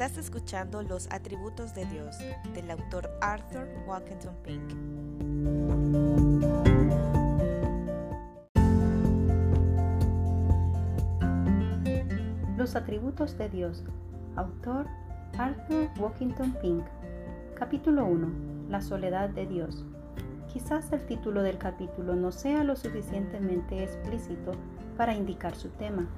[0.00, 2.16] Estás escuchando Los Atributos de Dios
[2.54, 4.62] del autor Arthur Walkington Pink.
[12.56, 13.84] Los Atributos de Dios,
[14.36, 14.86] autor
[15.36, 16.82] Arthur Walkington Pink.
[17.54, 18.70] Capítulo 1.
[18.70, 19.84] La soledad de Dios.
[20.50, 24.52] Quizás el título del capítulo no sea lo suficientemente explícito
[24.96, 26.08] para indicar su tema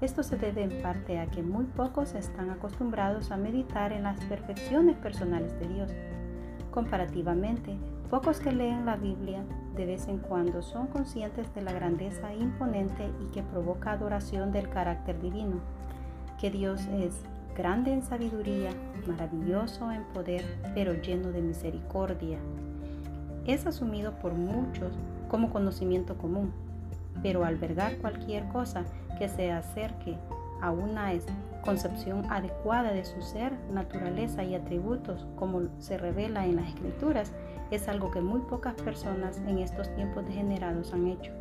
[0.00, 4.20] esto se debe en parte a que muy pocos están acostumbrados a meditar en las
[4.24, 5.90] perfecciones personales de Dios.
[6.70, 7.78] Comparativamente,
[8.10, 9.42] pocos que leen la Biblia
[9.74, 14.68] de vez en cuando son conscientes de la grandeza imponente y que provoca adoración del
[14.68, 15.60] carácter divino,
[16.38, 17.14] que Dios es
[17.56, 18.70] grande en sabiduría,
[19.06, 22.38] maravilloso en poder, pero lleno de misericordia.
[23.46, 24.92] Es asumido por muchos
[25.28, 26.52] como conocimiento común,
[27.22, 28.84] pero albergar cualquier cosa
[29.18, 30.16] que se acerque
[30.60, 31.12] a una
[31.64, 37.32] concepción adecuada de su ser, naturaleza y atributos como se revela en las escrituras,
[37.70, 41.32] es algo que muy pocas personas en estos tiempos degenerados han hecho.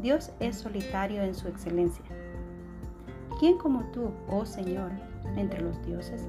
[0.00, 2.04] Dios es solitario en su excelencia.
[3.40, 4.92] ¿Quién como tú, oh Señor,
[5.36, 6.28] entre los dioses?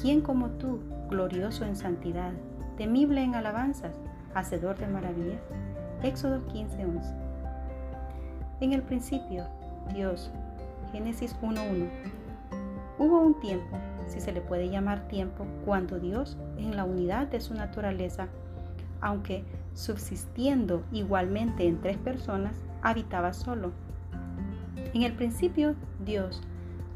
[0.00, 2.32] ¿Quién como tú, glorioso en santidad,
[2.76, 3.94] temible en alabanzas,
[4.34, 5.40] hacedor de maravillas?
[6.02, 7.27] Éxodo 15:11.
[8.60, 9.44] En el principio,
[9.94, 10.30] Dios.
[10.90, 11.88] Génesis 1.1.
[12.98, 13.78] Hubo un tiempo,
[14.08, 18.26] si se le puede llamar tiempo, cuando Dios, en la unidad de su naturaleza,
[19.00, 23.70] aunque subsistiendo igualmente en tres personas, habitaba solo.
[24.92, 26.42] En el principio, Dios,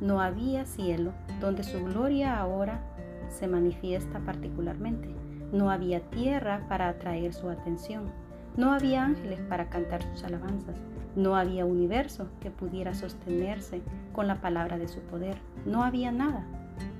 [0.01, 2.81] no había cielo donde su gloria ahora
[3.29, 5.09] se manifiesta particularmente.
[5.53, 8.11] No había tierra para atraer su atención.
[8.56, 10.77] No había ángeles para cantar sus alabanzas.
[11.17, 15.36] No había universo que pudiera sostenerse con la palabra de su poder.
[15.64, 16.45] No había nada,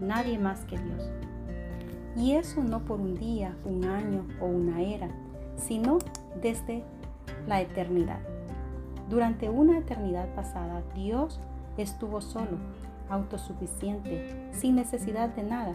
[0.01, 1.11] nadie más que Dios.
[2.17, 5.09] Y eso no por un día, un año o una era,
[5.57, 5.99] sino
[6.41, 6.85] desde
[7.47, 8.21] la eternidad.
[9.09, 11.41] Durante una eternidad pasada, Dios
[11.77, 12.59] estuvo solo,
[13.09, 15.73] autosuficiente, sin necesidad de nada.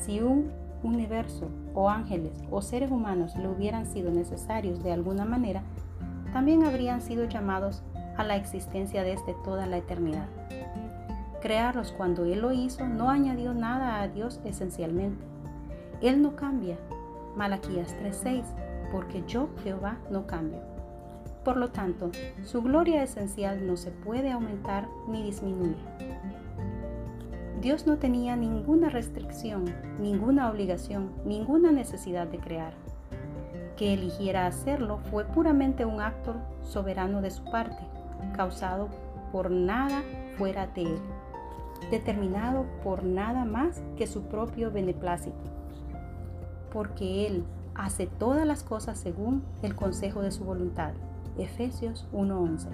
[0.00, 0.52] Si un
[0.82, 5.62] universo o ángeles o seres humanos le hubieran sido necesarios de alguna manera,
[6.32, 7.82] también habrían sido llamados
[8.16, 10.26] a la existencia desde toda la eternidad.
[11.40, 15.24] Crearlos cuando Él lo hizo no añadió nada a Dios esencialmente.
[16.00, 16.76] Él no cambia.
[17.36, 18.44] Malaquías 3:6,
[18.90, 20.60] porque yo Jehová no cambio.
[21.44, 22.10] Por lo tanto,
[22.44, 25.76] su gloria esencial no se puede aumentar ni disminuir.
[27.60, 29.64] Dios no tenía ninguna restricción,
[30.00, 32.74] ninguna obligación, ninguna necesidad de crear
[33.76, 37.78] que eligiera hacerlo fue puramente un acto soberano de su parte,
[38.36, 38.88] causado
[39.30, 40.02] por nada
[40.36, 40.98] fuera de él,
[41.90, 45.38] determinado por nada más que su propio beneplácito,
[46.72, 50.92] porque él hace todas las cosas según el consejo de su voluntad.
[51.38, 52.66] Efesios 1:11.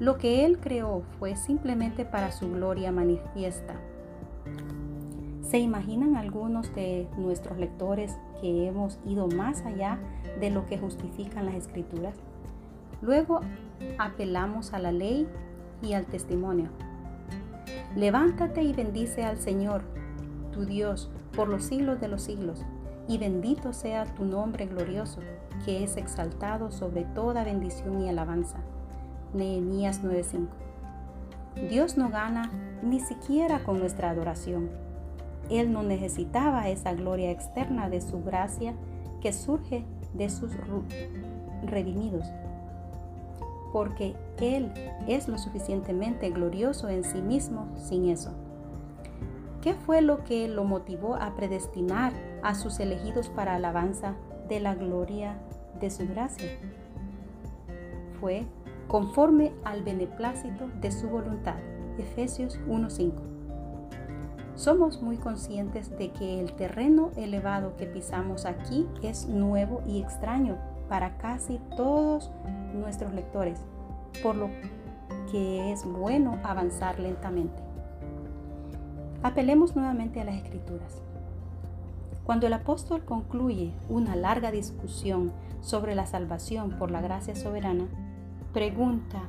[0.00, 3.76] Lo que él creó fue simplemente para su gloria manifiesta,
[5.50, 9.98] ¿Se imaginan algunos de nuestros lectores que hemos ido más allá
[10.38, 12.14] de lo que justifican las escrituras?
[13.02, 13.40] Luego
[13.98, 15.26] apelamos a la ley
[15.82, 16.68] y al testimonio.
[17.96, 19.82] Levántate y bendice al Señor,
[20.52, 22.64] tu Dios, por los siglos de los siglos,
[23.08, 25.18] y bendito sea tu nombre glorioso,
[25.64, 28.58] que es exaltado sobre toda bendición y alabanza.
[29.34, 30.48] Nehemías 9:5.
[31.68, 32.50] Dios no gana
[32.82, 34.70] ni siquiera con nuestra adoración
[35.50, 38.74] él no necesitaba esa gloria externa de su gracia
[39.20, 40.52] que surge de sus
[41.64, 42.24] redimidos,
[43.72, 44.72] porque Él
[45.08, 48.30] es lo suficientemente glorioso en sí mismo sin eso.
[49.60, 54.14] ¿Qué fue lo que lo motivó a predestinar a sus elegidos para alabanza
[54.48, 55.36] de la gloria
[55.80, 56.48] de su gracia?
[58.20, 58.46] Fue
[58.90, 61.54] conforme al beneplácito de su voluntad.
[61.96, 63.12] Efesios 1.5.
[64.56, 70.58] Somos muy conscientes de que el terreno elevado que pisamos aquí es nuevo y extraño
[70.88, 72.32] para casi todos
[72.74, 73.60] nuestros lectores,
[74.24, 74.50] por lo
[75.30, 77.62] que es bueno avanzar lentamente.
[79.22, 81.00] Apelemos nuevamente a las escrituras.
[82.24, 87.86] Cuando el apóstol concluye una larga discusión sobre la salvación por la gracia soberana,
[88.52, 89.22] pregunta,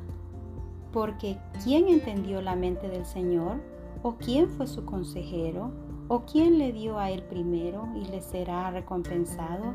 [0.91, 3.57] porque ¿quién entendió la mente del Señor?
[4.03, 5.71] ¿O quién fue su consejero?
[6.07, 9.73] ¿O quién le dio a él primero y le será recompensado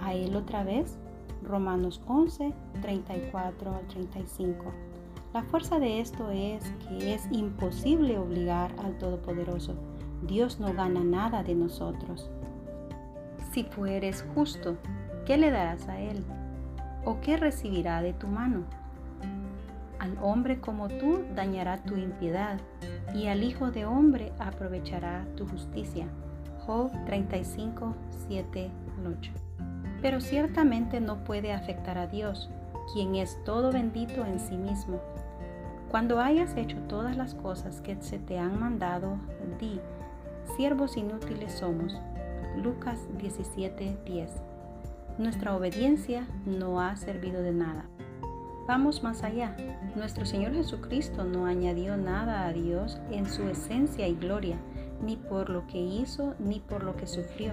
[0.00, 0.98] a él otra vez?
[1.42, 4.64] Romanos 11, 34 al 35.
[5.32, 9.74] La fuerza de esto es que es imposible obligar al Todopoderoso.
[10.26, 12.30] Dios no gana nada de nosotros.
[13.52, 14.76] Si tú eres justo,
[15.26, 16.24] ¿qué le darás a Él?
[17.04, 18.64] ¿O qué recibirá de tu mano?
[19.98, 22.58] Al hombre como tú dañará tu impiedad,
[23.14, 26.06] y al Hijo de hombre aprovechará tu justicia.
[26.66, 27.94] Job 35,
[28.28, 28.70] 7,
[29.18, 29.32] 8.
[30.02, 32.50] Pero ciertamente no puede afectar a Dios,
[32.92, 35.00] quien es todo bendito en sí mismo.
[35.90, 39.16] Cuando hayas hecho todas las cosas que se te han mandado,
[39.58, 39.80] di,
[40.56, 41.98] siervos inútiles somos.
[42.56, 44.49] Lucas 17:10.
[45.20, 47.84] Nuestra obediencia no ha servido de nada.
[48.66, 49.54] Vamos más allá.
[49.94, 54.56] Nuestro Señor Jesucristo no añadió nada a Dios en su esencia y gloria,
[55.02, 57.52] ni por lo que hizo, ni por lo que sufrió.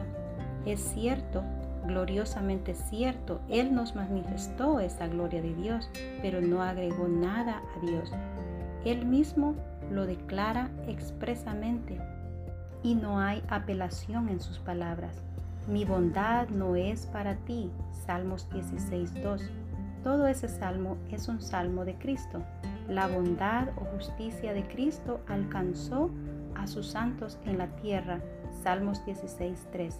[0.66, 1.44] Es cierto,
[1.86, 5.90] gloriosamente cierto, Él nos manifestó esa gloria de Dios,
[6.22, 8.14] pero no agregó nada a Dios.
[8.86, 9.56] Él mismo
[9.92, 12.00] lo declara expresamente
[12.82, 15.22] y no hay apelación en sus palabras.
[15.68, 17.70] Mi bondad no es para ti.
[18.06, 19.42] Salmos 16.2.
[20.02, 22.42] Todo ese salmo es un salmo de Cristo.
[22.88, 26.10] La bondad o justicia de Cristo alcanzó
[26.56, 28.22] a sus santos en la tierra.
[28.64, 29.94] Salmos 16.3.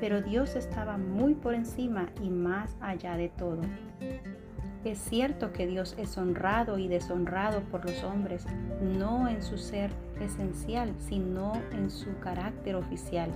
[0.00, 3.60] Pero Dios estaba muy por encima y más allá de todo.
[4.84, 8.46] Es cierto que Dios es honrado y deshonrado por los hombres,
[8.80, 9.90] no en su ser
[10.20, 13.30] esencial, sino en su carácter oficial.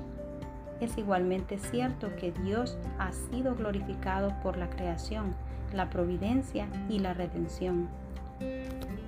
[0.81, 5.35] Es igualmente cierto que Dios ha sido glorificado por la creación,
[5.73, 7.89] la providencia y la redención.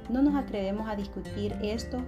[0.09, 1.99] No nos atrevemos a discutir esto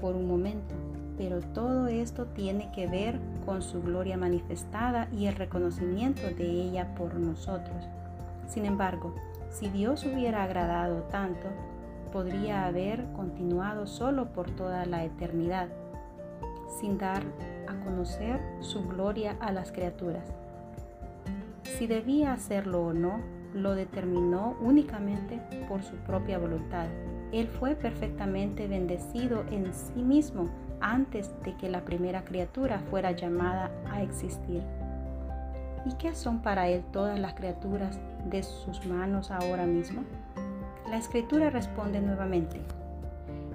[0.00, 0.74] por un momento,
[1.18, 6.94] pero todo esto tiene que ver con su gloria manifestada y el reconocimiento de ella
[6.94, 7.84] por nosotros.
[8.48, 9.14] Sin embargo,
[9.50, 11.48] si Dios hubiera agradado tanto,
[12.12, 15.68] podría haber continuado solo por toda la eternidad,
[16.80, 17.22] sin dar
[17.70, 20.24] a conocer su gloria a las criaturas.
[21.62, 23.20] Si debía hacerlo o no,
[23.54, 26.86] lo determinó únicamente por su propia voluntad.
[27.32, 30.48] Él fue perfectamente bendecido en sí mismo
[30.80, 34.62] antes de que la primera criatura fuera llamada a existir.
[35.86, 40.02] ¿Y qué son para Él todas las criaturas de sus manos ahora mismo?
[40.88, 42.60] La escritura responde nuevamente,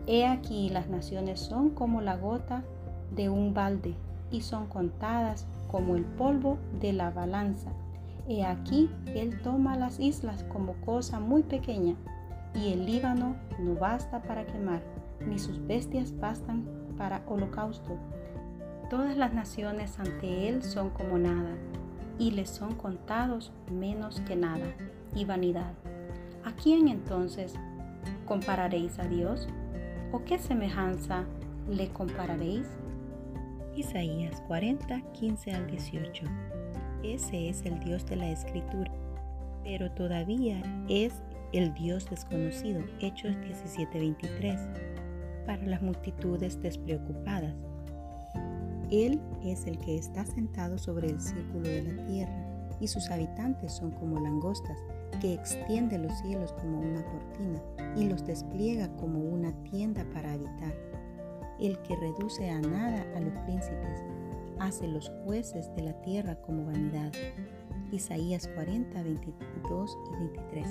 [0.08, 2.64] He aquí las naciones son como la gota
[3.12, 3.96] de un balde
[4.31, 7.72] y son contadas como el polvo de la balanza.
[8.28, 11.96] He aquí Él toma las islas como cosa muy pequeña
[12.54, 14.81] y el Líbano no basta para quemar,
[15.28, 16.66] ni sus bestias bastan
[16.98, 17.98] para holocausto.
[18.90, 21.52] Todas las naciones ante Él son como nada
[22.18, 24.68] y les son contados menos que nada
[25.13, 25.74] y vanidad.
[26.44, 27.54] ¿A quién entonces
[28.25, 29.48] compararéis a Dios?
[30.12, 31.25] ¿O qué semejanza
[31.69, 32.68] le compararéis?
[33.75, 36.24] Isaías 40, 15 al 18.
[37.04, 38.89] Ese es el Dios de la Escritura,
[39.63, 41.13] pero todavía es
[41.51, 42.81] el Dios desconocido.
[43.01, 44.62] Hechos 17, 23.
[45.45, 47.54] Para las multitudes despreocupadas.
[48.92, 52.45] Él es el que está sentado sobre el círculo de la tierra,
[52.80, 54.78] y sus habitantes son como langostas,
[55.19, 57.62] que extiende los cielos como una cortina
[57.98, 60.73] y los despliega como una tienda para habitar.
[61.59, 64.04] El que reduce a nada a los príncipes,
[64.59, 67.12] hace los jueces de la tierra como vanidad.
[67.92, 70.68] Isaías 40, 22 y 23.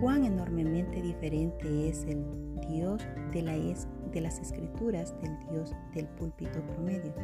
[0.00, 2.24] Cuán enormemente diferente es el
[2.68, 3.02] Dios
[3.32, 7.14] de la es de las escrituras del Dios del púlpito promedio.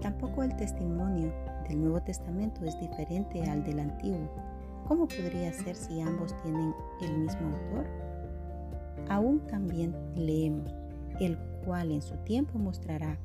[0.00, 1.32] Tampoco el testimonio
[1.68, 4.30] del Nuevo Testamento es diferente al del Antiguo.
[4.86, 7.86] ¿Cómo podría ser si ambos tienen el mismo autor?
[9.08, 10.74] Aún también leemos,
[11.20, 13.18] el cual en su tiempo mostrará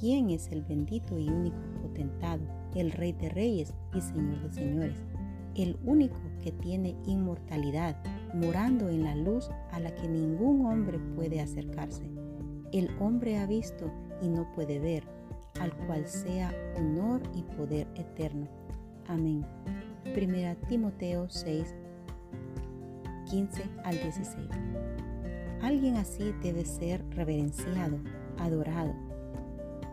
[0.00, 2.42] quién es el bendito y único potentado,
[2.74, 5.04] el Rey de Reyes y Señor de Señores,
[5.54, 8.02] el único que tiene inmortalidad,
[8.34, 12.10] morando en la luz a la que ningún hombre puede acercarse.
[12.72, 15.04] El hombre ha visto y no puede ver,
[15.60, 18.48] al cual sea honor y poder eterno.
[19.06, 19.44] Amén.
[20.14, 21.74] Primera Timoteo 6,
[23.30, 24.48] 15 al 16.
[25.62, 27.98] Alguien así debe ser reverenciado,
[28.38, 28.92] adorado.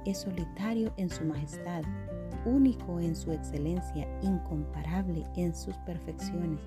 [0.04, 1.84] Es solitario en su majestad,
[2.44, 6.60] único en su excelencia, incomparable en sus perfecciones.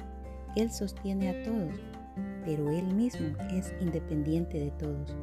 [0.55, 1.75] Él sostiene a todos,
[2.45, 5.17] pero Él mismo es independiente de todos.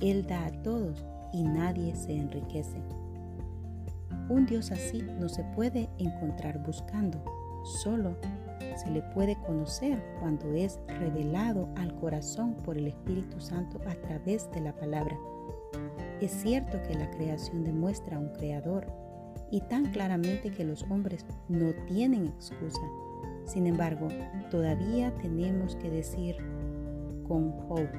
[0.00, 2.82] Él da a todos y nadie se enriquece.
[4.28, 7.22] Un Dios así no se puede encontrar buscando,
[7.82, 8.16] solo
[8.76, 14.50] se le puede conocer cuando es revelado al corazón por el Espíritu Santo a través
[14.52, 15.18] de la palabra.
[16.20, 18.86] Es cierto que la creación demuestra a un creador
[19.50, 22.82] y tan claramente que los hombres no tienen excusa.
[23.44, 24.08] Sin embargo,
[24.50, 26.36] todavía tenemos que decir
[27.26, 27.92] con Hope,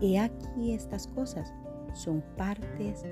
[0.00, 1.52] he aquí estas cosas
[1.94, 3.04] son partes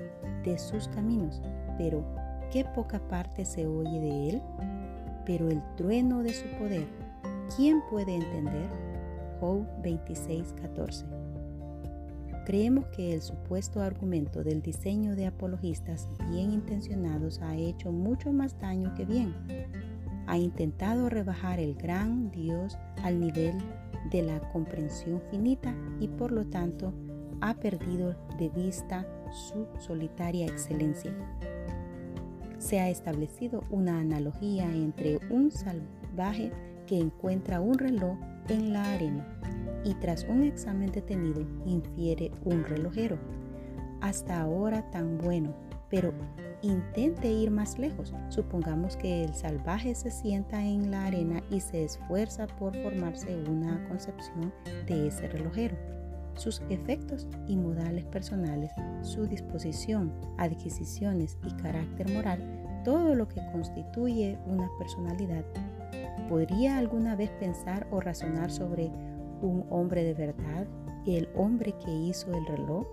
[0.43, 1.41] de sus caminos,
[1.77, 2.03] pero
[2.51, 4.41] qué poca parte se oye de él,
[5.25, 6.87] pero el trueno de su poder,
[7.55, 8.69] ¿quién puede entender?
[9.39, 11.05] Job 26:14.
[12.45, 18.59] Creemos que el supuesto argumento del diseño de apologistas bien intencionados ha hecho mucho más
[18.59, 19.33] daño que bien.
[20.27, 23.57] Ha intentado rebajar el gran Dios al nivel
[24.09, 26.93] de la comprensión finita y por lo tanto
[27.41, 31.11] ha perdido de vista su solitaria excelencia.
[32.61, 36.51] Se ha establecido una analogía entre un salvaje
[36.85, 39.25] que encuentra un reloj en la arena
[39.83, 43.17] y tras un examen detenido infiere un relojero.
[43.99, 45.55] Hasta ahora tan bueno,
[45.89, 46.13] pero
[46.61, 48.13] intente ir más lejos.
[48.29, 53.83] Supongamos que el salvaje se sienta en la arena y se esfuerza por formarse una
[53.87, 54.53] concepción
[54.85, 56.00] de ese relojero
[56.35, 58.71] sus efectos y modales personales,
[59.01, 65.45] su disposición, adquisiciones y carácter moral, todo lo que constituye una personalidad.
[66.29, 68.91] ¿Podría alguna vez pensar o razonar sobre
[69.41, 70.65] un hombre de verdad,
[71.05, 72.87] el hombre que hizo el reloj,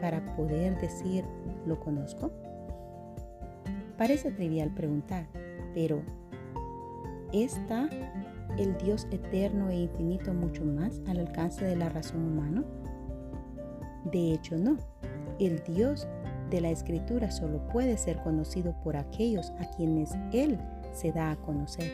[0.00, 1.24] para poder decir
[1.66, 2.30] lo conozco?
[3.98, 5.26] Parece trivial preguntar,
[5.74, 6.00] pero
[7.32, 7.88] ¿está
[8.60, 12.62] el Dios eterno e infinito mucho más al alcance de la razón humana?
[14.12, 14.76] De hecho, no.
[15.38, 16.06] El Dios
[16.50, 20.58] de la Escritura solo puede ser conocido por aquellos a quienes Él
[20.92, 21.90] se da a conocer.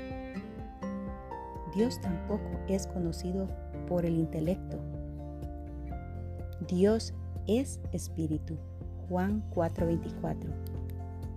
[1.74, 3.48] Dios tampoco es conocido
[3.86, 4.78] por el intelecto.
[6.66, 7.14] Dios
[7.46, 8.56] es espíritu.
[9.08, 10.50] Juan 4:24.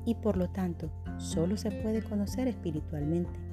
[0.05, 3.48] Y por lo tanto, solo se puede conocer espiritualmente.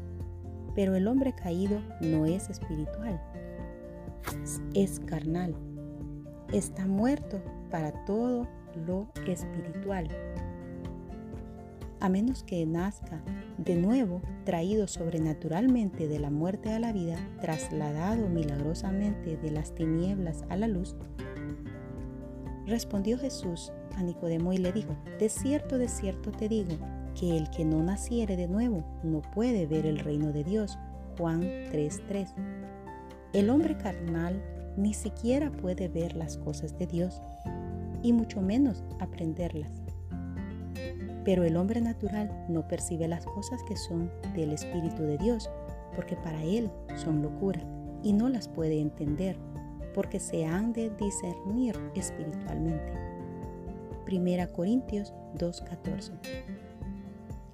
[0.76, 3.21] Pero el hombre caído no es espiritual,
[4.75, 5.56] es carnal.
[6.52, 8.47] Está muerto para todo
[8.87, 10.09] lo espiritual.
[11.99, 13.23] A menos que nazca
[13.59, 20.45] de nuevo, traído sobrenaturalmente de la muerte a la vida, trasladado milagrosamente de las tinieblas
[20.50, 20.95] a la luz,
[22.66, 26.76] respondió Jesús a Nicodemo y le dijo, de cierto, de cierto te digo,
[27.18, 30.78] que el que no naciere de nuevo no puede ver el reino de Dios.
[31.18, 32.35] Juan 3:3.
[33.32, 34.42] El hombre carnal
[34.76, 37.23] ni siquiera puede ver las cosas de Dios
[38.02, 39.73] y mucho menos aprenderlas.
[41.25, 45.50] Pero el hombre natural no percibe las cosas que son del Espíritu de Dios,
[45.94, 47.61] porque para él son locura
[48.02, 49.37] y no las puede entender,
[49.94, 52.92] porque se han de discernir espiritualmente.
[54.04, 56.12] Primera Corintios 2:14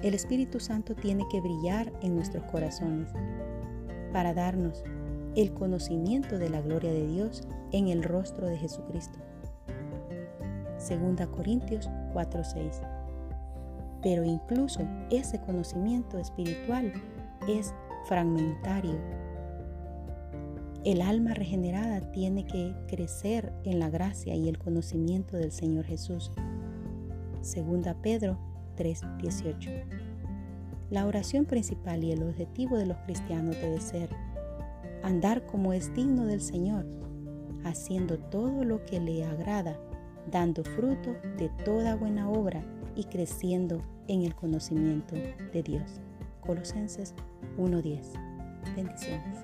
[0.02, 3.08] el Espíritu Santo tiene que brillar en nuestros corazones
[4.12, 4.82] para darnos
[5.36, 9.18] el conocimiento de la gloria de Dios en el rostro de Jesucristo.
[10.76, 12.82] Segunda Corintios 4:6.
[14.02, 14.80] Pero incluso
[15.10, 16.92] ese conocimiento espiritual
[17.48, 17.72] es
[18.06, 18.98] fragmentario.
[20.84, 26.32] El alma regenerada tiene que crecer en la gracia y el conocimiento del Señor Jesús.
[27.40, 29.70] Segunda Pedro 3:18.
[30.90, 34.10] La oración principal y el objetivo de los cristianos debe ser
[35.02, 36.86] andar como es digno del Señor,
[37.64, 39.78] haciendo todo lo que le agrada,
[40.30, 42.62] dando fruto de toda buena obra
[42.94, 46.00] y creciendo en el conocimiento de Dios.
[46.40, 47.14] Colosenses
[47.56, 48.12] 1:10.
[48.76, 49.38] Bendiciones.